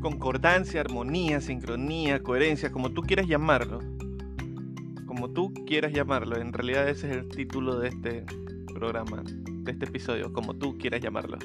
concordancia, 0.00 0.80
armonía, 0.80 1.40
sincronía, 1.40 2.22
coherencia, 2.22 2.72
como 2.72 2.90
tú 2.90 3.02
quieras 3.02 3.26
llamarlo. 3.26 3.80
Como 5.06 5.30
tú 5.30 5.52
quieras 5.66 5.92
llamarlo. 5.92 6.36
En 6.36 6.52
realidad 6.52 6.88
ese 6.88 7.10
es 7.10 7.16
el 7.16 7.28
título 7.28 7.78
de 7.78 7.88
este 7.88 8.24
programa, 8.74 9.22
de 9.24 9.72
este 9.72 9.84
episodio, 9.84 10.32
como 10.32 10.54
tú 10.54 10.78
quieras 10.78 11.00
llamarlo. 11.00 11.38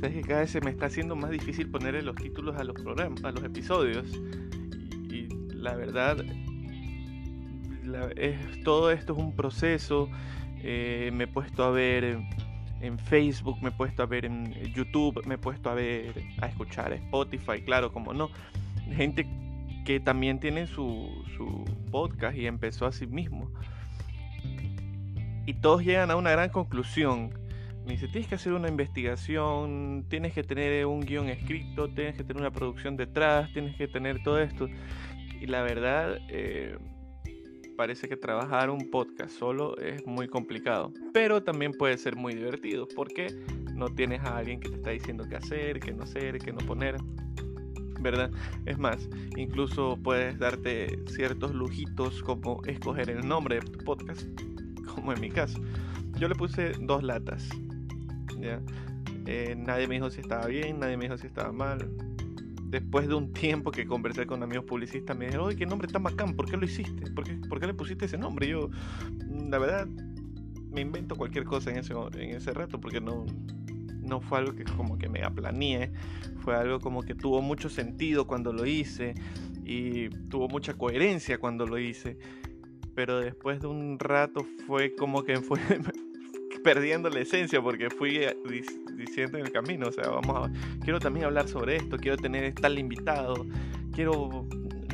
Sabes 0.00 0.16
que 0.16 0.22
cada 0.22 0.40
vez 0.40 0.50
se 0.50 0.60
me 0.60 0.70
está 0.70 0.86
haciendo 0.86 1.14
más 1.14 1.30
difícil 1.30 1.70
ponerle 1.70 2.02
los 2.02 2.16
títulos 2.16 2.56
a 2.56 2.64
los 2.64 2.74
programas, 2.74 3.22
a 3.24 3.30
los 3.30 3.44
episodios. 3.44 4.06
Y, 5.08 5.28
la 5.54 5.76
verdad, 5.76 6.24
es, 8.16 8.62
todo 8.64 8.90
esto 8.90 9.12
es 9.12 9.18
un 9.18 9.34
proceso. 9.34 10.08
Eh, 10.62 11.10
me 11.12 11.24
he 11.24 11.26
puesto 11.26 11.64
a 11.64 11.70
ver 11.70 12.04
en, 12.80 12.98
Facebook, 12.98 13.62
me 13.62 13.68
he 13.68 13.72
puesto 13.72 14.02
a 14.02 14.06
ver 14.06 14.24
en 14.24 14.52
YouTube, 14.74 15.24
me 15.26 15.36
he 15.36 15.38
puesto 15.38 15.70
a 15.70 15.74
ver, 15.74 16.14
a 16.40 16.46
escuchar 16.46 16.92
Spotify, 16.92 17.62
claro, 17.64 17.92
como 17.92 18.12
no. 18.12 18.30
Gente 18.92 19.26
que 19.84 20.00
también 20.00 20.40
tiene 20.40 20.66
su, 20.66 21.24
su 21.36 21.64
podcast 21.90 22.36
y 22.36 22.46
empezó 22.46 22.86
a 22.86 22.92
sí 22.92 23.06
mismo. 23.06 23.50
Y 25.46 25.54
todos 25.54 25.84
llegan 25.84 26.10
a 26.10 26.16
una 26.16 26.30
gran 26.30 26.50
conclusión 26.50 27.32
me 27.84 27.92
dice, 27.92 28.06
tienes 28.06 28.28
que 28.28 28.36
hacer 28.36 28.52
una 28.52 28.68
investigación, 28.68 30.06
tienes 30.08 30.32
que 30.32 30.44
tener 30.44 30.86
un 30.86 31.00
guion 31.00 31.28
escrito, 31.28 31.88
tienes 31.88 32.16
que 32.16 32.22
tener 32.22 32.40
una 32.40 32.52
producción 32.52 32.96
detrás, 32.96 33.52
tienes 33.52 33.76
que 33.76 33.88
tener 33.88 34.22
todo 34.22 34.40
esto. 34.40 34.68
Y 35.40 35.46
la 35.46 35.62
verdad, 35.62 36.18
eh, 36.28 36.78
parece 37.82 38.08
que 38.08 38.16
trabajar 38.16 38.70
un 38.70 38.92
podcast 38.92 39.36
solo 39.36 39.76
es 39.76 40.06
muy 40.06 40.28
complicado, 40.28 40.92
pero 41.12 41.42
también 41.42 41.72
puede 41.72 41.98
ser 41.98 42.14
muy 42.14 42.32
divertido, 42.32 42.86
porque 42.94 43.26
no 43.74 43.88
tienes 43.88 44.20
a 44.20 44.36
alguien 44.36 44.60
que 44.60 44.68
te 44.68 44.76
está 44.76 44.90
diciendo 44.90 45.24
qué 45.28 45.34
hacer, 45.34 45.80
qué 45.80 45.92
no 45.92 46.04
hacer, 46.04 46.38
qué 46.38 46.52
no 46.52 46.58
poner. 46.58 46.94
¿verdad? 47.98 48.30
Es 48.66 48.78
más, 48.78 49.08
incluso 49.36 49.98
puedes 50.00 50.38
darte 50.38 50.96
ciertos 51.08 51.52
lujitos 51.52 52.22
como 52.22 52.62
escoger 52.66 53.10
el 53.10 53.26
nombre 53.26 53.56
de 53.56 53.62
tu 53.62 53.80
podcast, 53.80 54.28
como 54.94 55.12
en 55.12 55.20
mi 55.20 55.28
caso. 55.28 55.60
Yo 56.20 56.28
le 56.28 56.36
puse 56.36 56.74
dos 56.82 57.02
latas. 57.02 57.48
Eh, 59.26 59.56
nadie 59.58 59.88
me 59.88 59.96
dijo 59.96 60.08
si 60.08 60.20
estaba 60.20 60.46
bien, 60.46 60.78
nadie 60.78 60.96
me 60.96 61.06
dijo 61.06 61.18
si 61.18 61.26
estaba 61.26 61.50
mal. 61.50 62.11
Después 62.72 63.06
de 63.06 63.14
un 63.14 63.34
tiempo 63.34 63.70
que 63.70 63.84
conversé 63.84 64.26
con 64.26 64.42
amigos 64.42 64.64
publicistas, 64.64 65.14
me 65.14 65.26
dijeron, 65.26 65.46
oye, 65.46 65.56
qué 65.56 65.66
nombre 65.66 65.88
tan 65.88 66.02
bacán, 66.02 66.34
¿por 66.34 66.50
qué 66.50 66.56
lo 66.56 66.64
hiciste? 66.64 67.10
¿Por 67.10 67.22
qué, 67.22 67.34
¿Por 67.46 67.60
qué 67.60 67.66
le 67.66 67.74
pusiste 67.74 68.06
ese 68.06 68.16
nombre? 68.16 68.48
yo, 68.48 68.70
mm, 69.28 69.50
la 69.50 69.58
verdad, 69.58 69.86
me 70.70 70.80
invento 70.80 71.14
cualquier 71.14 71.44
cosa 71.44 71.70
en 71.70 71.76
ese, 71.76 71.92
en 71.92 72.30
ese 72.30 72.54
rato, 72.54 72.80
porque 72.80 72.98
no, 72.98 73.26
no 74.00 74.22
fue 74.22 74.38
algo 74.38 74.54
que 74.54 74.64
como 74.64 74.96
que 74.96 75.10
me 75.10 75.22
aplaneé, 75.22 75.92
fue 76.38 76.56
algo 76.56 76.80
como 76.80 77.02
que 77.02 77.14
tuvo 77.14 77.42
mucho 77.42 77.68
sentido 77.68 78.26
cuando 78.26 78.54
lo 78.54 78.64
hice 78.64 79.16
y 79.66 80.08
tuvo 80.30 80.48
mucha 80.48 80.72
coherencia 80.72 81.36
cuando 81.36 81.66
lo 81.66 81.78
hice. 81.78 82.16
Pero 82.94 83.20
después 83.20 83.60
de 83.60 83.66
un 83.66 83.98
rato 83.98 84.46
fue 84.66 84.94
como 84.94 85.24
que 85.24 85.36
fue, 85.42 85.60
perdiendo 86.62 87.08
la 87.10 87.20
esencia 87.20 87.60
porque 87.60 87.90
fui 87.90 88.16
eh, 88.16 88.36
diciendo 88.96 89.38
en 89.38 89.46
el 89.46 89.52
camino, 89.52 89.88
o 89.88 89.92
sea, 89.92 90.08
vamos 90.08 90.48
a, 90.48 90.78
quiero 90.82 91.00
también 91.00 91.26
hablar 91.26 91.48
sobre 91.48 91.76
esto, 91.76 91.96
quiero 91.96 92.16
tener 92.16 92.54
tal 92.54 92.78
invitado, 92.78 93.46
quiero 93.92 94.46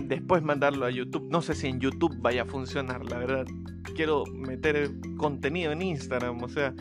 después 0.03 0.43
mandarlo 0.43 0.87
a 0.87 0.91
YouTube, 0.91 1.29
no 1.31 1.43
sé 1.43 1.55
si 1.55 1.69
en 1.69 1.81
YouTube 1.81 2.17
vaya 2.21 2.43
a 2.43 2.45
funcionar, 2.47 3.05
la 3.05 3.19
verdad, 3.19 3.47
quiero 3.95 4.25
meter 4.27 4.91
contenido 5.17 5.73
en 5.73 5.83
Instagram, 5.83 6.43
o 6.43 6.49
sea, 6.49 6.75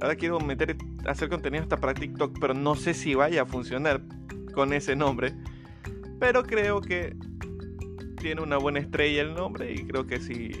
ahora 0.00 0.16
quiero 0.16 0.40
meter, 0.40 0.76
hacer 1.06 1.28
contenido 1.28 1.62
hasta 1.62 1.76
para 1.76 1.94
TikTok, 1.94 2.38
pero 2.40 2.54
no 2.54 2.74
sé 2.74 2.94
si 2.94 3.14
vaya 3.14 3.42
a 3.42 3.46
funcionar 3.46 4.02
con 4.54 4.72
ese 4.72 4.96
nombre, 4.96 5.34
pero 6.18 6.42
creo 6.42 6.80
que 6.80 7.16
tiene 8.20 8.40
una 8.40 8.56
buena 8.56 8.78
estrella 8.78 9.22
el 9.22 9.34
nombre 9.34 9.72
y 9.72 9.84
creo 9.84 10.06
que 10.06 10.20
sí 10.20 10.52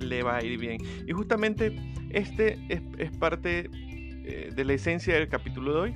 le 0.00 0.22
va 0.22 0.36
a 0.36 0.44
ir 0.44 0.58
bien. 0.58 0.78
Y 1.06 1.12
justamente 1.12 1.74
este 2.12 2.58
es, 2.68 3.10
parte 3.16 3.70
eh, 3.72 4.50
de 4.54 4.64
la 4.64 4.74
esencia 4.74 5.14
del 5.14 5.28
capítulo 5.28 5.74
de 5.74 5.80
hoy. 5.80 5.94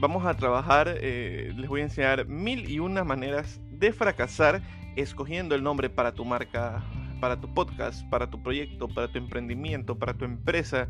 Vamos 0.00 0.26
a 0.26 0.34
trabajar, 0.34 0.96
eh, 1.00 1.52
les 1.56 1.68
voy 1.68 1.80
a 1.80 1.84
enseñar 1.84 2.26
mil 2.26 2.68
y 2.68 2.78
una 2.78 3.04
maneras 3.04 3.60
de 3.70 3.92
fracasar 3.92 4.62
escogiendo 4.96 5.54
el 5.54 5.62
nombre 5.62 5.90
para 5.90 6.12
tu 6.12 6.24
marca, 6.24 6.82
para 7.20 7.40
tu 7.40 7.52
podcast, 7.52 8.08
para 8.08 8.28
tu 8.28 8.42
proyecto, 8.42 8.88
para 8.88 9.08
tu 9.08 9.18
emprendimiento, 9.18 9.98
para 9.98 10.14
tu 10.14 10.24
empresa, 10.24 10.88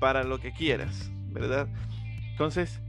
para 0.00 0.24
lo 0.24 0.38
que 0.38 0.52
quieras, 0.52 1.10
¿verdad? 1.30 1.68
Entonces, 2.30 2.80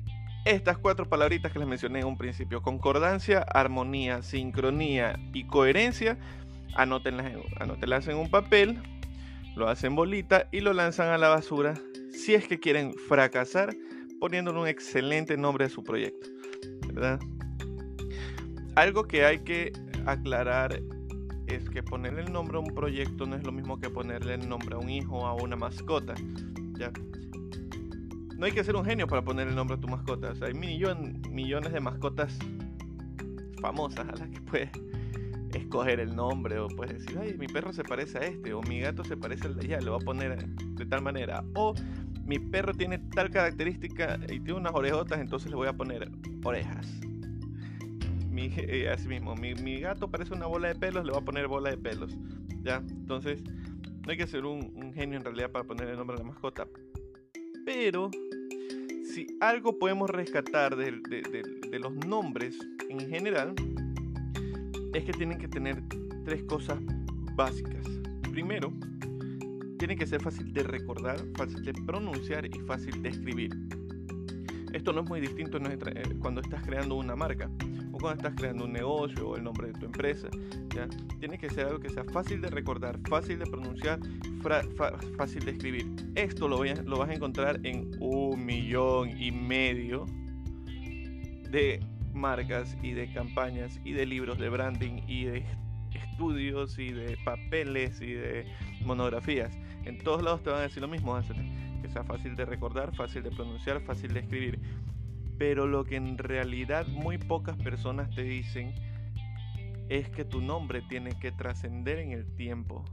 estas 0.46 0.78
cuatro 0.78 1.10
palabritas 1.10 1.52
que 1.52 1.60
les 1.60 1.68
mencioné 1.68 2.00
en 2.00 2.08
un 2.08 2.18
principio, 2.18 2.62
concordancia, 2.62 3.40
armonía, 3.40 4.22
sincronía 4.22 5.20
y 5.34 5.46
coherencia, 5.46 6.18
anótenlas, 6.76 7.32
anótenlas 7.60 8.08
en 8.08 8.18
un 8.18 8.30
papel 8.30 8.80
lo 9.58 9.68
hacen 9.68 9.96
bolita 9.96 10.48
y 10.52 10.62
lo 10.62 10.72
lanzan 10.72 11.10
a 11.10 11.18
la 11.18 11.30
basura 11.30 11.74
si 12.12 12.36
es 12.36 12.48
que 12.48 12.60
quieren 12.60 12.94
fracasar 12.94 13.76
poniéndole 14.20 14.60
un 14.60 14.68
excelente 14.68 15.36
nombre 15.36 15.66
a 15.66 15.70
su 15.70 15.84
proyecto. 15.84 16.28
¿verdad? 16.94 17.20
Algo 18.76 19.04
que 19.06 19.26
hay 19.26 19.40
que 19.40 19.74
aclarar 20.06 20.80
es 21.48 21.70
que 21.70 21.82
ponerle 21.82 22.22
el 22.22 22.32
nombre 22.32 22.58
a 22.58 22.60
un 22.60 22.74
proyecto 22.74 23.26
no 23.26 23.36
es 23.36 23.44
lo 23.44 23.52
mismo 23.52 23.80
que 23.80 23.90
ponerle 23.90 24.36
el 24.36 24.48
nombre 24.48 24.76
a 24.76 24.78
un 24.78 24.90
hijo 24.90 25.18
o 25.18 25.26
a 25.26 25.34
una 25.34 25.56
mascota. 25.56 26.14
¿ya? 26.78 26.92
No 28.38 28.46
hay 28.46 28.52
que 28.52 28.64
ser 28.64 28.76
un 28.76 28.86
genio 28.86 29.08
para 29.08 29.24
poner 29.24 29.48
el 29.48 29.56
nombre 29.56 29.78
a 29.78 29.80
tu 29.80 29.88
mascota. 29.88 30.34
hay 30.42 30.54
millones 30.54 31.74
de 31.74 31.80
mascotas 31.80 32.38
famosas 33.60 34.08
a 34.08 34.12
las 34.12 34.30
que 34.30 34.42
puedes 34.42 34.70
escoger 35.68 36.00
el 36.00 36.16
nombre 36.16 36.58
o 36.60 36.68
puedes 36.68 37.00
decir, 37.00 37.20
ay, 37.20 37.38
mi 37.38 37.48
perro 37.48 37.74
se 37.74 37.84
parece 37.84 38.18
a 38.18 38.22
este 38.22 38.54
o 38.54 38.62
mi 38.62 38.80
gato 38.80 39.04
se 39.04 39.18
parece 39.18 39.48
al 39.48 39.56
de 39.56 39.66
allá, 39.66 39.82
le 39.82 39.90
voy 39.90 40.02
a 40.02 40.06
poner 40.06 40.48
de 40.48 40.86
tal 40.86 41.02
manera. 41.02 41.44
O 41.56 41.74
mi 42.26 42.40
perro 42.40 42.74
tiene 42.74 43.00
tal 43.14 43.30
característica 43.30 44.18
y 44.24 44.40
tiene 44.40 44.54
unas 44.54 44.74
orejotas, 44.74 45.20
entonces 45.20 45.50
le 45.50 45.58
voy 45.58 45.68
a 45.68 45.74
poner 45.74 46.10
orejas. 46.44 46.88
Mi, 48.30 48.52
eh, 48.56 48.90
así 48.90 49.08
mismo, 49.08 49.36
mi, 49.36 49.80
gato 49.80 50.10
parece 50.10 50.34
una 50.34 50.46
bola 50.46 50.70
de 50.70 50.76
pelos, 50.76 51.06
le 51.06 51.12
voy 51.12 51.22
a 51.22 51.26
poner 51.26 51.48
bola 51.48 51.70
de 51.70 51.78
pelos. 51.78 52.16
¿Ya? 52.64 52.78
Entonces, 52.78 53.44
no 53.44 54.12
hay 54.12 54.18
que 54.18 54.28
ser 54.28 54.46
un, 54.46 54.94
genio 54.94 55.18
en 55.18 55.26
realidad 55.26 55.52
para 55.52 55.66
poner 55.66 55.90
el 55.90 55.98
nombre 55.98 56.16
de 56.16 56.24
la 56.24 56.30
mascota. 56.30 56.66
Pero, 57.66 58.10
si 59.04 59.28
algo 59.42 59.78
podemos 59.78 60.10
rescatar 60.10 60.78
de, 60.78 60.92
de 61.02 61.80
los 61.80 61.94
nombres 62.06 62.58
en 62.90 63.10
general, 63.10 63.54
es 64.98 65.06
que 65.06 65.14
tienen 65.14 65.38
que 65.38 65.48
tener 65.48 65.84
tres 66.26 66.44
cosas 66.44 66.80
básicas. 67.36 67.86
Primero, 68.32 68.74
tiene 69.78 69.96
que 69.96 70.08
ser 70.08 70.22
fácil 70.22 70.52
de 70.54 70.64
recordar, 70.64 71.24
fácil 71.36 71.64
de 71.64 71.74
pronunciar 71.74 72.46
y 72.46 72.60
fácil 72.66 73.02
de 73.04 73.10
escribir. 73.10 73.52
Esto 74.74 74.94
no 74.94 75.02
es 75.02 75.10
muy 75.10 75.22
distinto 75.22 75.60
eh, 75.60 76.04
cuando 76.20 76.42
estás 76.42 76.64
creando 76.66 76.96
una 76.96 77.16
marca 77.16 77.50
o 77.92 77.98
cuando 78.00 78.24
estás 78.24 78.34
creando 78.36 78.66
un 78.66 78.74
negocio 78.74 79.30
o 79.30 79.36
el 79.36 79.44
nombre 79.44 79.68
de 79.68 79.74
tu 79.74 79.86
empresa. 79.86 80.30
¿ya? 80.76 80.88
Tiene 81.20 81.38
que 81.38 81.50
ser 81.50 81.68
algo 81.68 81.80
que 81.80 81.90
sea 81.90 82.04
fácil 82.06 82.42
de 82.42 82.50
recordar, 82.50 83.00
fácil 83.08 83.38
de 83.38 83.46
pronunciar, 83.46 84.00
fácil 85.16 85.46
de 85.46 85.52
escribir. 85.52 85.86
Esto 86.16 86.48
lo, 86.48 86.64
lo 86.64 86.98
vas 86.98 87.10
a 87.10 87.14
encontrar 87.14 87.60
en 87.64 87.92
un 88.00 88.44
millón 88.44 89.10
y 89.22 89.32
medio 89.32 90.06
de 91.52 91.80
marcas 92.18 92.78
y 92.82 92.92
de 92.92 93.12
campañas 93.14 93.80
y 93.86 93.94
de 93.94 94.06
libros 94.06 94.38
de 94.38 94.50
branding 94.50 95.02
y 95.08 95.26
de 95.26 95.46
estudios 95.94 96.78
y 96.80 96.92
de 96.92 97.18
papeles 97.24 98.02
y 98.02 98.14
de 98.14 98.46
monografías. 98.84 99.58
En 99.86 99.98
todos 100.00 100.24
lados 100.24 100.44
te 100.44 100.50
van 100.50 100.60
a 100.60 100.64
decir 100.64 100.82
lo 100.82 100.88
mismo, 100.88 101.18
que 101.82 101.90
sea 101.90 102.04
fácil 102.04 102.36
de 102.36 102.46
recordar, 102.46 102.94
fácil 102.96 103.24
de 103.24 103.32
pronunciar, 103.32 103.82
fácil 103.82 104.14
de 104.14 104.22
escribir. 104.22 104.60
Pero 105.38 105.68
lo 105.68 105.84
que 105.86 105.96
en 105.96 106.18
realidad 106.18 106.88
muy 106.88 107.18
pocas 107.18 107.56
personas 107.58 108.10
te 108.16 108.24
dicen 108.24 108.74
es 109.90 110.10
que 110.10 110.26
tu 110.26 110.42
nombre 110.42 110.82
tiene 110.90 111.12
que 111.20 111.32
trascender 111.32 112.00
en 112.00 112.12
el 112.12 112.26
tiempo. 112.36 112.84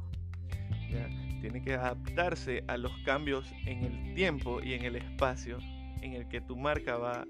Tiene 1.40 1.62
que 1.62 1.74
adaptarse 1.74 2.62
a 2.68 2.76
los 2.76 2.92
cambios 3.04 3.52
en 3.66 3.84
el 3.84 4.14
tiempo 4.14 4.62
y 4.62 4.74
en 4.74 4.84
el 4.84 4.96
espacio 4.96 5.58
en 6.02 6.12
el 6.12 6.28
que 6.28 6.40
tu 6.40 6.56
marca 6.56 6.96
va 6.96 7.26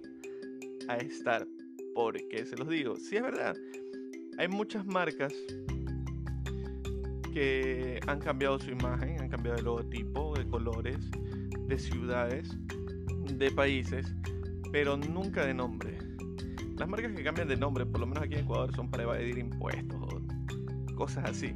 a 0.88 0.96
estar 0.96 1.46
porque 1.94 2.44
se 2.44 2.56
los 2.56 2.68
digo, 2.68 2.96
sí 2.96 3.16
es 3.16 3.22
verdad, 3.22 3.56
hay 4.38 4.48
muchas 4.48 4.84
marcas 4.86 5.32
que 7.32 8.00
han 8.06 8.20
cambiado 8.20 8.58
su 8.58 8.70
imagen, 8.70 9.20
han 9.20 9.28
cambiado 9.28 9.58
el 9.58 9.64
logotipo, 9.64 10.34
de 10.36 10.46
colores, 10.46 10.98
de 11.66 11.78
ciudades, 11.78 12.56
de 13.38 13.50
países, 13.50 14.14
pero 14.70 14.96
nunca 14.96 15.44
de 15.44 15.54
nombre. 15.54 15.98
Las 16.76 16.88
marcas 16.88 17.12
que 17.12 17.22
cambian 17.22 17.48
de 17.48 17.56
nombre, 17.56 17.86
por 17.86 18.00
lo 18.00 18.06
menos 18.06 18.24
aquí 18.24 18.34
en 18.34 18.40
Ecuador, 18.40 18.74
son 18.74 18.90
para 18.90 19.04
evadir 19.04 19.38
impuestos 19.38 19.96
o 20.00 20.94
cosas 20.94 21.30
así. 21.30 21.54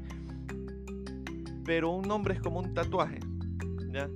Pero 1.64 1.90
un 1.90 2.06
nombre 2.06 2.34
es 2.34 2.40
como 2.40 2.60
un 2.60 2.74
tatuaje. 2.74 3.18
¿ya? 3.92 4.08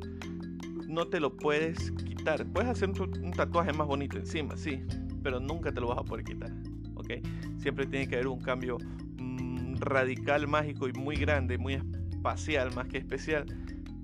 No 0.88 1.06
te 1.08 1.20
lo 1.20 1.36
puedes 1.36 1.90
quitar. 1.92 2.46
Puedes 2.52 2.70
hacer 2.70 2.90
un, 2.90 3.32
tatuaje 3.32 3.72
más 3.72 3.86
bonito 3.86 4.19
encima, 4.19 4.56
sí, 4.56 4.82
pero 5.22 5.40
nunca 5.40 5.72
te 5.72 5.80
lo 5.80 5.88
vas 5.88 5.98
a 5.98 6.04
poder 6.04 6.24
quitar, 6.24 6.52
¿ok? 6.94 7.10
Siempre 7.58 7.86
tiene 7.86 8.08
que 8.08 8.16
haber 8.16 8.28
un 8.28 8.40
cambio 8.40 8.78
mm, 9.19 9.76
radical, 9.80 10.46
mágico 10.48 10.88
y 10.88 10.92
muy 10.92 11.16
grande, 11.16 11.58
muy 11.58 11.74
espacial, 11.74 12.74
más 12.74 12.88
que 12.88 12.98
especial, 12.98 13.46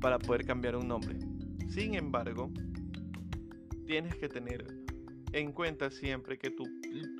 para 0.00 0.18
poder 0.18 0.44
cambiar 0.44 0.76
un 0.76 0.88
nombre. 0.88 1.18
Sin 1.68 1.94
embargo, 1.94 2.50
tienes 3.86 4.14
que 4.16 4.28
tener 4.28 4.66
en 5.32 5.52
cuenta 5.52 5.90
siempre 5.90 6.38
que 6.38 6.50
tu, 6.50 6.64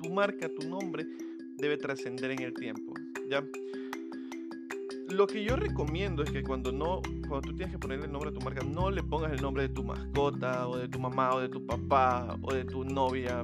tu 0.01 0.13
marca, 0.13 0.49
tu 0.49 0.67
nombre, 0.67 1.05
debe 1.57 1.77
trascender 1.77 2.31
en 2.31 2.41
el 2.41 2.53
tiempo. 2.53 2.93
¿ya? 3.29 3.43
Lo 5.09 5.25
que 5.25 5.43
yo 5.43 5.55
recomiendo 5.55 6.23
es 6.23 6.31
que 6.31 6.43
cuando 6.43 6.71
no, 6.71 7.01
cuando 7.27 7.49
tú 7.49 7.55
tienes 7.55 7.71
que 7.71 7.79
ponerle 7.79 8.05
el 8.05 8.11
nombre 8.11 8.29
a 8.29 8.33
tu 8.33 8.41
marca, 8.41 8.61
no 8.63 8.91
le 8.91 9.01
pongas 9.01 9.31
el 9.31 9.41
nombre 9.41 9.63
de 9.63 9.69
tu 9.69 9.83
mascota, 9.83 10.67
o 10.67 10.77
de 10.77 10.87
tu 10.87 10.99
mamá, 10.99 11.33
o 11.33 11.39
de 11.39 11.49
tu 11.49 11.65
papá, 11.65 12.37
o 12.41 12.53
de 12.53 12.63
tu 12.63 12.83
novia, 12.83 13.43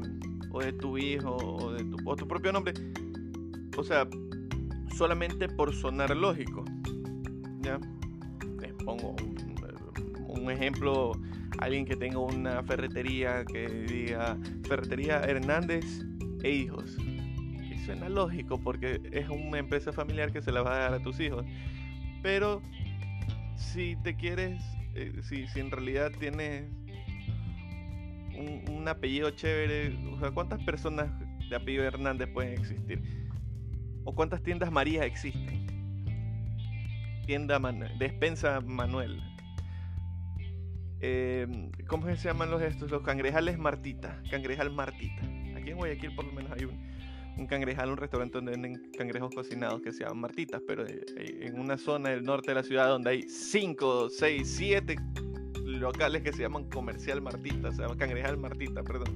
o 0.56 0.62
de 0.62 0.72
tu 0.72 0.98
hijo, 0.98 1.36
o 1.36 1.74
de 1.74 1.84
tu, 1.84 1.98
o 2.06 2.16
tu 2.16 2.28
propio 2.28 2.54
nombre. 2.54 2.74
O 3.78 3.84
sea, 3.84 4.07
solamente 4.96 5.50
por 5.50 5.74
sonar 5.74 6.16
lógico. 6.16 6.63
¿Ya? 7.62 7.80
Les 8.62 8.74
pongo 8.86 9.16
un, 10.28 10.50
ejemplo 10.50 11.13
alguien 11.57 11.86
que 11.86 11.96
tenga 11.96 12.19
una 12.19 12.62
ferretería 12.62 13.44
que 13.46 13.68
diga 13.68 14.38
Ferretería 14.68 15.22
Hernández 15.22 16.06
e 16.44 16.52
hijos 16.52 16.96
suena 17.86 18.10
lógico 18.10 18.60
porque 18.60 19.00
es 19.12 19.30
una 19.30 19.60
empresa 19.60 19.94
familiar 19.94 20.31
que 20.31 20.42
se 20.42 20.52
la 20.52 20.63
va 20.63 20.75
a 20.75 20.80
dar 20.80 20.94
a 20.96 21.00
tus 21.00 21.19
hijos. 21.19 21.46
Pero 22.24 22.62
si 23.56 23.96
te 23.98 24.16
quieres, 24.16 24.62
eh, 24.96 25.13
si, 25.24 25.48
si, 25.48 25.60
en 25.60 25.72
realidad 25.72 26.12
tienes 26.19 26.66
un, 28.38 28.88
apellido 28.88 29.32
chévere, 29.32 29.96
o 30.12 30.20
sea, 30.20 30.32
¿cuántas 30.32 30.64
personas 30.64 31.10
de 31.50 31.56
apellido 31.56 31.84
Hernández 31.84 32.30
pueden 32.32 32.54
existir? 32.54 33.02
¿O 34.04 34.14
cuántas 34.14 34.44
tiendas 34.44 34.72
María 34.72 35.06
existen? 35.06 35.66
Tienda 37.26 37.58
Manuel, 37.58 37.98
Despensa 37.98 38.62
Manuel. 38.62 39.22
Eh, 41.02 41.48
¿Cómo 41.88 42.06
se 42.06 42.16
llaman 42.16 42.52
los 42.52 42.62
estos? 42.62 42.92
Los 42.92 43.02
cangrejales 43.02 43.58
Martita. 43.58 44.22
Cangrejal 44.30 44.72
Martita. 44.72 45.24
Aquí 45.56 45.72
en 45.72 45.78
Guayaquil 45.78 46.16
por 46.16 46.26
lo 46.26 46.31
menos 46.31 46.52
hay 46.52 46.66
un 46.66 46.96
un 47.38 47.48
cangrejal, 47.48 47.90
un 47.90 47.98
restaurante 47.98 48.38
donde 48.38 48.52
venden 48.52 48.92
cangrejos 48.98 49.34
cocinados 49.34 49.81
que 49.81 49.92
se 49.92 50.04
llaman 50.04 50.20
Martitas, 50.20 50.62
pero 50.66 50.86
eh, 50.86 51.04
en 51.42 51.60
una 51.60 51.78
zona 51.78 52.10
del 52.10 52.24
norte 52.24 52.52
de 52.52 52.56
la 52.56 52.64
ciudad 52.64 52.88
donde 52.88 53.10
hay 53.12 53.24
5, 53.24 54.10
6, 54.10 54.56
7 54.58 54.96
locales 55.80 56.22
que 56.22 56.33
se 56.33 56.42
llaman 56.42 56.66
Comercial 56.69 57.22
Martita, 57.22 57.72
se 57.72 57.81
llama 57.81 57.98
Cangrejal 57.98 58.38
Martita, 58.38 58.83
perdón. 58.83 59.16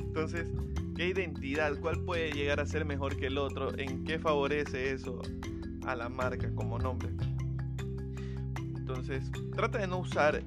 Entonces, 0.00 0.50
¿qué 0.96 1.08
identidad? 1.08 1.78
¿Cuál 1.80 2.04
puede 2.04 2.32
llegar 2.32 2.60
a 2.60 2.66
ser 2.66 2.84
mejor 2.84 3.16
que 3.16 3.26
el 3.26 3.38
otro? 3.38 3.76
¿En 3.78 4.04
qué 4.04 4.18
favorece 4.18 4.92
eso 4.92 5.22
a 5.86 5.94
la 5.96 6.08
marca 6.08 6.52
como 6.54 6.78
nombre? 6.78 7.10
Entonces, 8.76 9.30
trata 9.54 9.78
de 9.78 9.86
no 9.86 9.98
usar 9.98 10.42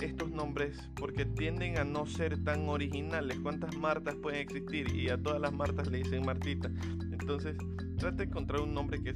estos 0.00 0.30
nombres 0.30 0.78
porque 0.94 1.24
tienden 1.24 1.78
a 1.78 1.84
no 1.84 2.06
ser 2.06 2.42
tan 2.44 2.68
originales. 2.68 3.38
¿Cuántas 3.40 3.76
Martas 3.76 4.14
pueden 4.16 4.40
existir? 4.40 4.94
Y 4.94 5.08
a 5.08 5.20
todas 5.20 5.40
las 5.40 5.52
Martas 5.52 5.90
le 5.90 5.98
dicen 5.98 6.24
Martita. 6.24 6.70
Entonces, 7.10 7.56
trata 7.98 8.16
de 8.18 8.24
encontrar 8.24 8.60
un 8.62 8.74
nombre 8.74 9.00
que, 9.02 9.14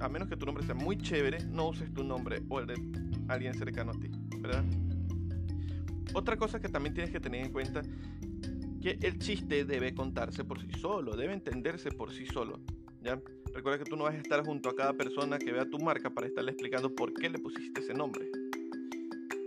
a 0.00 0.08
menos 0.08 0.28
que 0.28 0.36
tu 0.36 0.46
nombre 0.46 0.64
sea 0.64 0.74
muy 0.74 0.96
chévere, 0.96 1.44
no 1.46 1.68
uses 1.68 1.92
tu 1.92 2.04
nombre 2.04 2.42
o 2.48 2.60
el 2.60 2.66
de 2.66 2.74
alguien 3.28 3.54
cercano 3.54 3.92
a 3.92 3.94
ti, 3.94 4.10
Otra 6.12 6.36
cosa 6.36 6.60
que 6.60 6.68
también 6.68 6.94
tienes 6.94 7.12
que 7.12 7.20
tener 7.20 7.44
en 7.44 7.52
cuenta, 7.52 7.82
que 8.80 8.98
el 9.02 9.18
chiste 9.18 9.64
debe 9.64 9.94
contarse 9.94 10.44
por 10.44 10.60
sí 10.60 10.68
solo, 10.80 11.16
debe 11.16 11.34
entenderse 11.34 11.90
por 11.90 12.12
sí 12.12 12.26
solo, 12.26 12.58
¿ya? 13.02 13.20
Recuerda 13.54 13.82
que 13.82 13.90
tú 13.90 13.96
no 13.96 14.04
vas 14.04 14.14
a 14.14 14.18
estar 14.18 14.44
junto 14.44 14.70
a 14.70 14.76
cada 14.76 14.92
persona 14.92 15.38
que 15.38 15.52
vea 15.52 15.68
tu 15.68 15.78
marca 15.78 16.10
para 16.10 16.26
estarle 16.26 16.52
explicando 16.52 16.94
por 16.94 17.12
qué 17.14 17.28
le 17.28 17.38
pusiste 17.38 17.80
ese 17.80 17.94
nombre. 17.94 18.30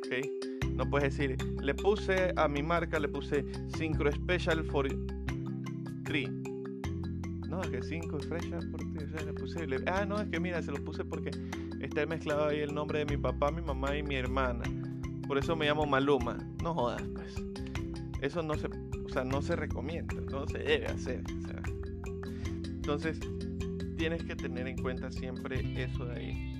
¿Ok? 0.05 0.71
No 0.75 0.89
puedes 0.89 1.15
decir, 1.15 1.37
le 1.61 1.73
puse 1.73 2.33
a 2.35 2.47
mi 2.47 2.61
marca, 2.63 2.99
le 2.99 3.07
puse 3.07 3.45
Synchro 3.77 4.11
Special 4.11 4.63
for 4.65 4.87
3. 6.03 6.29
No, 7.47 7.61
es 7.61 7.69
que 7.69 7.83
5 7.83 8.21
Special 8.21 8.61
for 8.71 8.81
3. 8.93 9.25
Le 9.25 9.33
puse, 9.33 9.67
ah, 9.87 10.05
no, 10.05 10.19
es 10.19 10.27
que 10.29 10.39
mira, 10.39 10.61
se 10.61 10.71
lo 10.71 10.83
puse 10.83 11.05
porque 11.05 11.31
está 11.79 12.05
mezclado 12.05 12.47
ahí 12.47 12.59
el 12.59 12.73
nombre 12.73 12.99
de 12.99 13.05
mi 13.05 13.17
papá, 13.17 13.51
mi 13.51 13.61
mamá 13.61 13.95
y 13.95 14.03
mi 14.03 14.15
hermana. 14.15 14.63
Por 15.27 15.37
eso 15.37 15.55
me 15.55 15.65
llamo 15.65 15.85
Maluma. 15.85 16.37
No 16.61 16.73
jodas, 16.73 17.03
pues. 17.13 17.35
Eso 18.21 18.41
no 18.41 18.55
se, 18.55 18.67
o 18.67 19.09
sea, 19.09 19.23
no 19.23 19.41
se 19.41 19.55
recomienda, 19.55 20.15
no 20.31 20.47
se 20.47 20.59
debe 20.59 20.87
hacer. 20.87 21.23
Entonces, 22.65 23.19
tienes 23.97 24.23
que 24.23 24.35
tener 24.35 24.67
en 24.67 24.77
cuenta 24.77 25.11
siempre 25.11 25.83
eso 25.83 26.05
de 26.05 26.19
ahí 26.19 26.53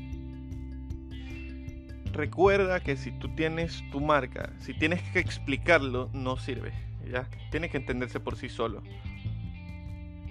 recuerda 2.14 2.80
que 2.80 2.96
si 2.96 3.12
tú 3.12 3.28
tienes 3.36 3.84
tu 3.92 4.00
marca, 4.00 4.54
si 4.60 4.74
tienes 4.74 5.02
que 5.12 5.20
explicarlo, 5.20 6.10
no 6.14 6.38
sirve. 6.38 6.72
¿ya? 7.12 7.28
Tiene 7.52 7.70
que 7.70 7.78
entenderse 7.78 8.20
por 8.20 8.38
sí 8.38 8.50
solo. 8.50 8.82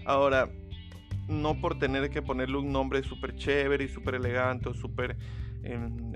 Ahora, 0.07 0.49
no 1.29 1.61
por 1.61 1.79
tener 1.79 2.11
que 2.11 2.23
ponerle 2.23 2.57
un 2.57 2.73
nombre 2.73 3.03
súper 3.03 3.35
chévere 3.35 3.85
y 3.85 3.89
súper 3.89 4.15
elegante 4.15 4.73
súper 4.75 5.17
em, 5.63 6.13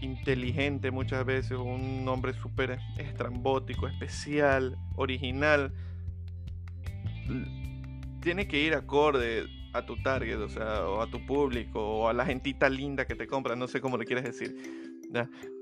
inteligente 0.00 0.90
muchas 0.90 1.24
veces, 1.24 1.58
un 1.58 2.04
nombre 2.04 2.32
súper 2.34 2.78
estrambótico, 2.98 3.86
especial, 3.88 4.76
original, 4.96 5.72
tiene 8.20 8.46
que 8.48 8.60
ir 8.60 8.74
acorde 8.74 9.44
a 9.72 9.86
tu 9.86 9.96
target, 10.02 10.38
o 10.38 10.48
sea, 10.48 10.82
a 11.00 11.06
tu 11.10 11.24
público, 11.26 11.80
o 11.80 12.08
a 12.08 12.12
la 12.12 12.26
gentita 12.26 12.68
linda 12.68 13.06
que 13.06 13.14
te 13.14 13.26
compra, 13.26 13.54
no 13.54 13.68
sé 13.68 13.80
cómo 13.80 13.96
le 13.96 14.04
quieres 14.04 14.24
decir. 14.24 14.56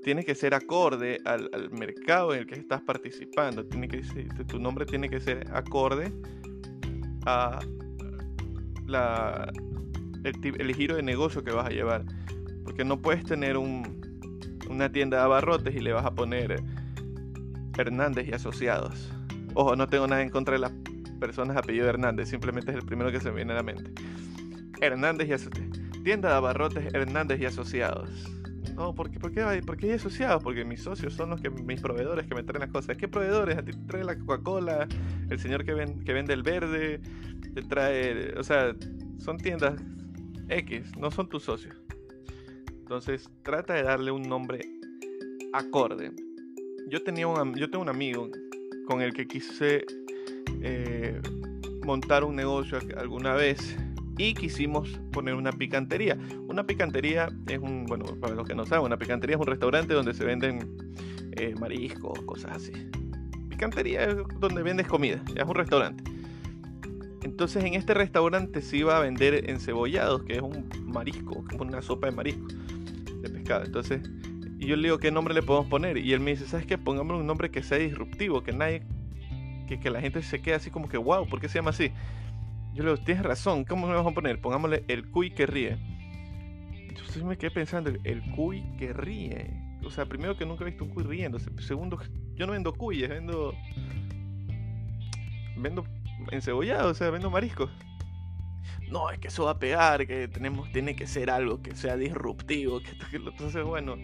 Tiene 0.03 0.23
que 0.23 0.35
ser 0.35 0.53
acorde 0.53 1.19
al, 1.25 1.49
mercado 1.71 2.33
en 2.33 2.41
el 2.41 2.47
que 2.47 2.55
estás 2.55 2.81
participando. 2.81 3.65
Tiene 3.65 3.87
que 3.87 4.01
tu 4.47 4.59
nombre 4.59 4.85
tiene 4.85 5.09
que 5.09 5.19
ser 5.19 5.47
acorde 5.51 6.11
a 7.25 7.59
el, 10.23 10.75
giro 10.75 10.95
de 10.95 11.03
negocio 11.03 11.43
que 11.43 11.51
vas 11.51 11.67
a 11.67 11.69
llevar. 11.69 12.05
Porque 12.63 12.83
no 12.83 13.01
puedes 13.01 13.23
tener 13.23 13.57
una 14.69 14.91
tienda 14.91 15.17
de 15.17 15.23
abarrotes 15.23 15.75
y 15.75 15.79
le 15.79 15.93
vas 15.93 16.05
a 16.05 16.11
poner 16.11 16.61
Hernández 17.77 18.27
y 18.27 18.33
Asociados. 18.33 19.11
Ojo, 19.53 19.75
no 19.75 19.87
tengo 19.87 20.07
nada 20.07 20.21
en 20.21 20.29
contra 20.29 20.53
de 20.53 20.59
las 20.59 20.71
personas 21.19 21.57
apellido 21.57 21.89
Hernández, 21.89 22.29
simplemente 22.29 22.71
es 22.71 22.77
el 22.77 22.85
primero 22.85 23.11
que 23.11 23.19
se 23.19 23.29
me 23.29 23.37
viene 23.37 23.53
a 23.53 23.57
la 23.57 23.63
mente. 23.63 23.91
Hernández 24.81 25.27
y 25.27 25.33
Asociados. 25.33 25.79
Tienda 26.03 26.29
de 26.29 26.35
abarrotes 26.35 26.93
Hernández 26.93 27.41
y 27.41 27.45
Asociados 27.45 28.39
no, 28.79 28.95
¿por 28.95 29.11
qué, 29.11 29.19
por, 29.19 29.93
asociados? 29.93 30.41
Porque 30.41 30.63
mis 30.63 30.81
socios 30.81 31.13
son 31.13 31.31
los 31.31 31.41
que 31.41 31.49
mis 31.49 31.81
proveedores 31.81 32.25
que 32.27 32.33
me 32.33 32.43
traen 32.43 32.61
las 32.61 32.71
cosas. 32.71 32.95
¿Qué 32.95 33.09
proveedores? 33.09 33.57
A 33.57 33.61
ti 33.61 33.73
te 33.73 33.85
trae 33.87 34.05
la 34.05 34.17
Coca-Cola, 34.17 34.87
el 35.29 35.37
señor 35.37 35.65
que, 35.65 35.73
que 36.05 36.13
vende 36.13 36.33
el 36.33 36.43
verde, 36.43 37.01
te 37.53 37.61
trae. 37.63 38.33
O 38.37 38.43
sea, 38.43 38.73
son 39.17 39.37
tiendas 39.37 39.81
X, 40.47 40.95
no 40.97 41.11
son 41.11 41.27
tus 41.27 41.43
socios. 41.43 41.75
Entonces, 42.89 43.29
trata 43.43 43.75
de 43.75 43.83
darle 43.83 44.09
un 44.09 44.23
nombre 44.23 44.61
acorde. 45.53 46.11
Yo, 46.87 47.03
tenía 47.03 47.27
yo 47.55 47.69
tengo 47.69 47.83
un 47.83 47.89
amigo 47.89 48.31
con 48.87 49.03
el 49.03 49.13
que 49.13 49.27
quise 49.27 49.85
eh, 50.63 51.21
montar 51.85 52.23
un 52.23 52.35
negocio 52.35 52.79
alguna 52.97 53.35
vez 53.35 53.77
y 54.17 54.33
quisimos 54.33 54.89
poner 55.11 55.35
una 55.35 55.51
picantería. 55.51 56.17
Una 56.47 56.65
picantería 56.65 57.29
es 57.47 57.59
un, 57.59 57.85
bueno, 57.85 58.05
para 58.19 58.33
los 58.33 58.47
que 58.47 58.55
no 58.55 58.65
saben, 58.65 58.85
una 58.85 58.97
picantería 58.97 59.35
es 59.35 59.39
un 59.39 59.45
restaurante 59.45 59.93
donde 59.93 60.15
se 60.15 60.25
venden 60.25 60.75
eh, 61.33 61.53
mariscos, 61.59 62.19
cosas 62.23 62.53
así. 62.57 62.71
Picantería 63.49 64.05
es 64.05 64.15
donde 64.39 64.63
vendes 64.63 64.87
comida, 64.87 65.23
es 65.35 65.43
un 65.43 65.53
restaurante. 65.53 66.03
Entonces 67.21 67.63
en 67.63 67.75
este 67.75 67.93
restaurante 67.93 68.63
se 68.63 68.77
iba 68.77 68.97
a 68.97 69.01
vender 69.01 69.47
encebollados, 69.47 70.23
que 70.23 70.37
es 70.37 70.41
un 70.41 70.67
marisco, 70.85 71.45
una 71.59 71.83
sopa 71.83 72.07
de 72.07 72.15
marisco, 72.15 72.47
de 73.21 73.29
pescado. 73.29 73.65
Entonces, 73.65 74.01
y 74.59 74.67
yo 74.67 74.75
le 74.75 74.83
digo, 74.83 74.97
¿qué 74.97 75.11
nombre 75.11 75.33
le 75.33 75.41
podemos 75.41 75.69
poner? 75.69 75.97
Y 75.97 76.13
él 76.13 76.19
me 76.19 76.31
dice, 76.31 76.45
¿sabes 76.45 76.65
qué? 76.65 76.77
Pongámosle 76.77 77.21
un 77.21 77.27
nombre 77.27 77.49
que 77.49 77.63
sea 77.63 77.77
disruptivo, 77.77 78.43
que 78.43 78.51
nadie, 78.51 78.83
que, 79.67 79.79
que 79.79 79.89
la 79.89 80.01
gente 80.01 80.21
se 80.21 80.41
quede 80.41 80.55
así 80.55 80.69
como 80.69 80.89
que, 80.89 80.97
wow, 80.97 81.27
¿por 81.27 81.39
qué 81.39 81.47
se 81.47 81.59
llama 81.59 81.69
así? 81.69 81.91
Yo 82.73 82.83
le 82.83 82.91
digo, 82.91 83.03
tienes 83.03 83.23
razón, 83.23 83.63
¿cómo 83.65 83.87
le 83.87 83.93
vamos 83.93 84.11
a 84.11 84.15
poner? 84.15 84.39
Pongámosle 84.41 84.83
el 84.87 85.09
cuy 85.09 85.31
que 85.31 85.45
ríe. 85.45 85.77
Entonces 86.89 87.23
me 87.23 87.37
quedé 87.37 87.51
pensando, 87.51 87.91
el 88.03 88.21
cuy 88.31 88.63
que 88.77 88.93
ríe. 88.93 89.69
O 89.83 89.89
sea, 89.89 90.05
primero 90.05 90.35
que 90.37 90.45
nunca 90.45 90.63
he 90.63 90.67
visto 90.67 90.83
un 90.83 90.91
cuy 90.91 91.03
riendo. 91.03 91.39
Segundo, 91.59 91.99
yo 92.35 92.45
no 92.45 92.51
vendo 92.51 92.73
cuyes, 92.73 93.09
vendo. 93.09 93.53
Vendo 95.57 95.85
encebollado, 96.31 96.91
o 96.91 96.93
sea, 96.93 97.09
vendo 97.09 97.29
mariscos. 97.29 97.71
No, 98.91 99.09
es 99.11 99.19
que 99.19 99.27
eso 99.27 99.45
va 99.45 99.51
a 99.51 99.59
pegar, 99.59 100.07
que 100.07 100.27
tenemos, 100.27 100.71
tiene 100.71 100.95
que 100.95 101.05
ser 101.05 101.29
algo 101.29 101.61
que 101.61 101.75
sea 101.75 101.95
disruptivo, 101.95 102.79
que 103.11 103.17
Entonces, 103.17 103.63
bueno. 103.63 103.95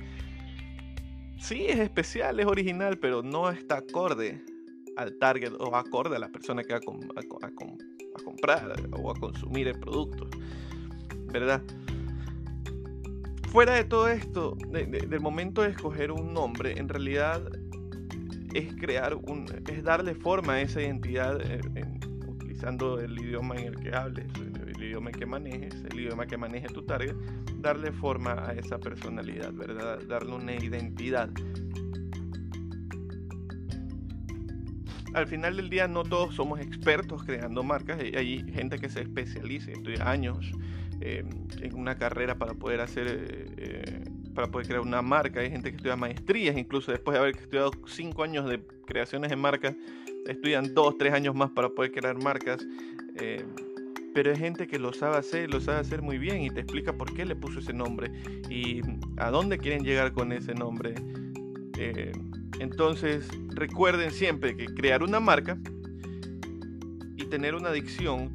sí 1.37 1.65
es 1.67 1.79
especial, 1.79 2.39
es 2.39 2.45
original, 2.45 2.97
pero 2.99 3.23
no 3.23 3.49
está 3.49 3.77
acorde 3.77 4.43
al 4.95 5.17
target 5.17 5.53
o 5.59 5.75
acorde 5.75 6.15
a 6.15 6.19
la 6.19 6.29
persona 6.29 6.63
que 6.63 6.73
va 6.73 6.79
a, 6.79 8.21
comprar 8.23 8.73
o 8.91 9.11
a 9.11 9.15
consumir 9.15 9.67
el 9.67 9.79
producto. 9.79 10.27
¿Verdad? 11.31 11.61
Fuera 13.51 13.73
de 13.73 13.85
todo 13.85 14.07
esto, 14.07 14.57
del 14.69 15.19
momento 15.19 15.61
de 15.61 15.69
escoger 15.69 16.11
un 16.11 16.33
nombre, 16.33 16.77
en 16.77 16.89
realidad 16.89 17.41
es 18.53 18.73
crear 18.75 19.15
un, 19.15 19.45
es 19.67 19.83
darle 19.83 20.15
forma 20.15 20.53
a 20.53 20.61
esa 20.61 20.81
identidad 20.81 21.41
eh, 21.41 21.59
utilizando 22.27 22.99
el 22.99 23.19
idioma 23.19 23.55
en 23.55 23.67
el 23.67 23.75
que 23.75 23.93
hables, 23.93 24.25
el 24.35 24.54
idioma 24.85 25.11
que 25.11 25.25
manejes, 25.25 25.73
el 25.91 25.99
idioma 25.99 26.25
que 26.25 26.37
maneje 26.37 26.67
tu 26.67 26.83
target, 26.83 27.15
darle 27.57 27.91
forma 27.91 28.47
a 28.47 28.53
esa 28.53 28.79
personalidad, 28.79 29.53
¿verdad? 29.53 29.99
Darle 30.07 30.33
una 30.33 30.55
identidad. 30.55 31.29
Al 35.13 35.27
final 35.27 35.55
del 35.55 35.69
día 35.69 35.87
no 35.87 36.03
todos 36.03 36.35
somos 36.35 36.59
expertos 36.59 37.23
creando 37.23 37.63
marcas, 37.63 37.99
hay 37.99 38.43
gente 38.51 38.79
que 38.79 38.89
se 38.89 39.01
especializa, 39.01 39.71
estudia 39.71 40.09
años 40.09 40.51
eh, 41.01 41.23
en 41.61 41.75
una 41.75 41.97
carrera 41.97 42.37
para 42.37 42.53
poder 42.53 42.81
hacer 42.81 43.53
eh, 43.57 44.03
para 44.35 44.47
poder 44.47 44.67
crear 44.67 44.81
una 44.81 45.01
marca. 45.01 45.39
Hay 45.39 45.49
gente 45.49 45.71
que 45.71 45.77
estudia 45.77 45.95
maestrías, 45.95 46.55
incluso 46.57 46.91
después 46.91 47.15
de 47.15 47.19
haber 47.19 47.35
estudiado 47.35 47.71
5 47.87 48.23
años 48.23 48.47
de 48.47 48.61
creaciones 48.85 49.31
de 49.31 49.35
marcas, 49.37 49.75
estudian 50.27 50.73
2, 50.75 50.97
3 50.99 51.13
años 51.13 51.33
más 51.33 51.49
para 51.51 51.69
poder 51.69 51.91
crear 51.91 52.21
marcas. 52.21 52.63
Eh, 53.15 53.43
pero 54.15 54.31
hay 54.31 54.37
gente 54.37 54.65
que 54.65 54.79
lo 54.79 54.93
sabe 54.93 55.17
hacer, 55.17 55.53
lo 55.53 55.59
sabe 55.59 55.79
hacer 55.79 56.01
muy 56.01 56.17
bien 56.17 56.41
y 56.41 56.49
te 56.49 56.61
explica 56.61 56.93
por 56.93 57.13
qué 57.13 57.25
le 57.25 57.35
puso 57.35 57.59
ese 57.59 57.73
nombre 57.73 58.09
y 58.49 58.79
a 59.17 59.29
dónde 59.29 59.57
quieren 59.57 59.83
llegar 59.83 60.13
con 60.13 60.31
ese 60.31 60.53
nombre. 60.53 60.95
Eh, 61.77 62.13
entonces, 62.61 63.27
recuerden 63.49 64.11
siempre 64.11 64.55
que 64.55 64.67
crear 64.67 65.03
una 65.03 65.19
marca 65.19 65.57
y 67.17 67.25
tener 67.25 67.55
una 67.55 67.69
adicción 67.71 68.33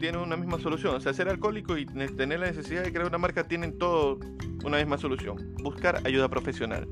tienen 0.00 0.20
una 0.20 0.36
misma 0.36 0.58
solución. 0.58 0.96
O 0.96 1.00
sea, 1.00 1.14
ser 1.14 1.28
alcohólico 1.28 1.78
y 1.78 1.86
tener 1.86 2.40
la 2.40 2.46
necesidad 2.46 2.82
de 2.82 2.90
crear 2.90 3.06
una 3.06 3.18
marca 3.18 3.46
tienen 3.46 3.78
todo 3.78 4.18
una 4.64 4.78
misma 4.78 4.98
solución. 4.98 5.54
Buscar 5.62 6.00
ayuda 6.04 6.28
profesional. 6.28 6.88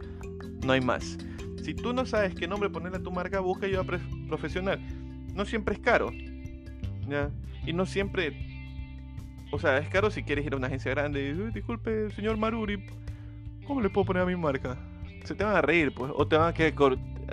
No 0.64 0.74
hay 0.74 0.80
más. 0.80 1.18
Si 1.60 1.74
tú 1.74 1.92
no 1.92 2.06
sabes 2.06 2.36
qué 2.36 2.46
nombre 2.46 2.70
ponerle 2.70 2.98
a 2.98 3.02
tu 3.02 3.10
marca, 3.10 3.40
busca 3.40 3.66
ayuda 3.66 3.82
profesional. 4.28 4.78
No 5.34 5.44
siempre 5.44 5.74
es 5.74 5.80
caro. 5.80 6.12
Y 7.66 7.72
no 7.72 7.86
siempre... 7.86 8.48
O 9.50 9.58
sea, 9.58 9.78
es 9.78 9.88
caro 9.88 10.10
si 10.10 10.22
quieres 10.22 10.46
ir 10.46 10.54
a 10.54 10.56
una 10.56 10.68
agencia 10.68 10.90
grande. 10.92 11.50
Disculpe, 11.52 12.10
señor 12.12 12.38
Maruri, 12.38 12.86
¿cómo 13.66 13.80
le 13.82 13.90
puedo 13.90 14.06
poner 14.06 14.22
a 14.22 14.26
mi 14.26 14.36
marca? 14.36 14.78
Se 15.24 15.34
te 15.34 15.44
van 15.44 15.56
a 15.56 15.60
reír, 15.60 15.92
pues. 15.92 16.10
O 16.14 16.26
te 16.26 16.36
van 16.36 16.48
a 16.48 16.54
querer 16.54 16.74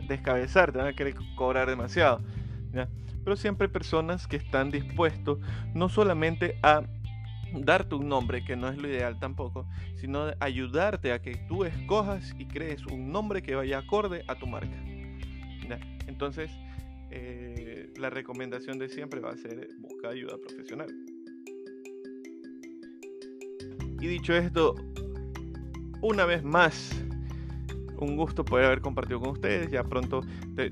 descabezar, 0.07 0.71
te 0.71 0.77
van 0.79 0.87
a 0.87 0.93
querer 0.93 1.15
cobrar 1.35 1.69
demasiado. 1.69 2.21
Pero 3.23 3.35
siempre 3.35 3.67
hay 3.67 3.73
personas 3.73 4.27
que 4.27 4.37
están 4.37 4.71
dispuestos 4.71 5.39
no 5.73 5.87
solamente 5.87 6.57
a 6.63 6.83
darte 7.53 7.95
un 7.95 8.07
nombre, 8.07 8.43
que 8.43 8.55
no 8.55 8.69
es 8.69 8.77
lo 8.77 8.87
ideal 8.87 9.19
tampoco, 9.19 9.67
sino 9.95 10.31
ayudarte 10.39 11.11
a 11.11 11.21
que 11.21 11.35
tú 11.47 11.63
escojas 11.63 12.35
y 12.37 12.45
crees 12.45 12.85
un 12.85 13.11
nombre 13.11 13.41
que 13.41 13.55
vaya 13.55 13.79
acorde 13.79 14.23
a 14.27 14.35
tu 14.35 14.47
marca. 14.47 14.75
Entonces, 16.07 16.51
eh, 17.11 17.68
la 17.99 18.09
recomendación 18.09 18.79
de 18.79 18.89
siempre 18.89 19.19
va 19.19 19.31
a 19.31 19.37
ser 19.37 19.69
buscar 19.79 20.11
ayuda 20.11 20.37
profesional. 20.37 20.87
Y 24.01 24.07
dicho 24.07 24.33
esto, 24.33 24.75
una 26.01 26.25
vez 26.25 26.43
más, 26.43 26.91
un 27.97 28.15
gusto 28.15 28.45
poder 28.45 28.65
haber 28.65 28.81
compartido 28.81 29.19
con 29.19 29.29
ustedes. 29.31 29.69
Ya 29.71 29.83
pronto 29.83 30.21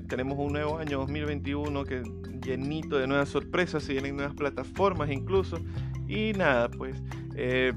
tenemos 0.08 0.38
un 0.38 0.52
nuevo 0.52 0.78
año 0.78 0.98
2021 1.00 1.84
que 1.84 2.02
llenito 2.42 2.98
de 2.98 3.06
nuevas 3.06 3.28
sorpresas, 3.28 3.88
y 3.88 3.92
vienen 3.92 4.16
nuevas 4.16 4.34
plataformas 4.34 5.10
incluso. 5.10 5.58
Y 6.06 6.32
nada, 6.32 6.70
pues 6.70 7.02
eh, 7.36 7.74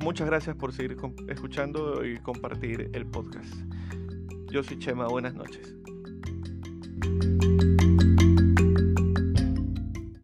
muchas 0.00 0.28
gracias 0.28 0.54
por 0.56 0.72
seguir 0.72 0.96
escuchando 1.28 2.04
y 2.04 2.18
compartir 2.18 2.90
el 2.92 3.06
podcast. 3.06 3.52
Yo 4.50 4.62
soy 4.62 4.78
Chema, 4.78 5.08
buenas 5.08 5.34
noches. 5.34 5.74